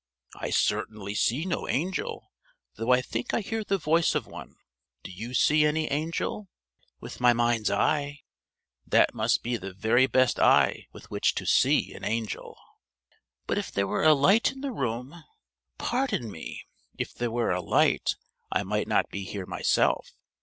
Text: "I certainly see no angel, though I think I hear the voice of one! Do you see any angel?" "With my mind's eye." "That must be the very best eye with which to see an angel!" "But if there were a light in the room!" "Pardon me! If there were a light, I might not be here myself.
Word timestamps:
"I 0.35 0.49
certainly 0.49 1.13
see 1.13 1.45
no 1.45 1.69
angel, 1.69 2.31
though 2.73 2.91
I 2.91 3.03
think 3.03 3.35
I 3.35 3.41
hear 3.41 3.63
the 3.63 3.77
voice 3.77 4.15
of 4.15 4.25
one! 4.25 4.55
Do 5.03 5.11
you 5.11 5.35
see 5.35 5.63
any 5.63 5.91
angel?" 5.91 6.49
"With 6.99 7.19
my 7.19 7.33
mind's 7.33 7.69
eye." 7.69 8.21
"That 8.83 9.13
must 9.13 9.43
be 9.43 9.57
the 9.57 9.73
very 9.75 10.07
best 10.07 10.39
eye 10.39 10.87
with 10.91 11.11
which 11.11 11.35
to 11.35 11.45
see 11.45 11.93
an 11.93 12.03
angel!" 12.03 12.57
"But 13.45 13.59
if 13.59 13.71
there 13.71 13.85
were 13.85 14.01
a 14.03 14.15
light 14.15 14.51
in 14.51 14.61
the 14.61 14.71
room!" 14.71 15.23
"Pardon 15.77 16.31
me! 16.31 16.63
If 16.97 17.13
there 17.13 17.29
were 17.29 17.51
a 17.51 17.61
light, 17.61 18.15
I 18.51 18.63
might 18.63 18.87
not 18.87 19.07
be 19.11 19.23
here 19.23 19.45
myself. 19.45 20.15